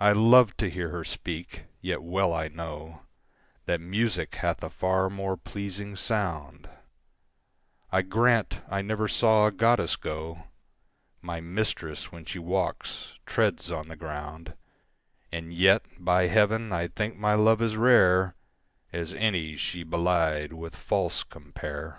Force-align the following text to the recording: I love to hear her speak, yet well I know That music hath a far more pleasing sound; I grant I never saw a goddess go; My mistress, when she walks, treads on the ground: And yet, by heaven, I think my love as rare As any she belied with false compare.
I 0.00 0.12
love 0.12 0.56
to 0.56 0.70
hear 0.70 0.88
her 0.88 1.04
speak, 1.04 1.64
yet 1.82 2.02
well 2.02 2.32
I 2.32 2.48
know 2.48 3.02
That 3.66 3.78
music 3.78 4.36
hath 4.36 4.62
a 4.64 4.70
far 4.70 5.10
more 5.10 5.36
pleasing 5.36 5.96
sound; 5.96 6.66
I 7.92 8.00
grant 8.00 8.62
I 8.70 8.80
never 8.80 9.06
saw 9.06 9.44
a 9.44 9.52
goddess 9.52 9.96
go; 9.96 10.44
My 11.20 11.42
mistress, 11.42 12.10
when 12.10 12.24
she 12.24 12.38
walks, 12.38 13.16
treads 13.26 13.70
on 13.70 13.88
the 13.88 13.96
ground: 13.96 14.54
And 15.30 15.52
yet, 15.52 15.82
by 16.02 16.28
heaven, 16.28 16.72
I 16.72 16.88
think 16.88 17.18
my 17.18 17.34
love 17.34 17.60
as 17.60 17.76
rare 17.76 18.34
As 18.94 19.12
any 19.12 19.58
she 19.58 19.82
belied 19.82 20.54
with 20.54 20.74
false 20.74 21.22
compare. 21.22 21.98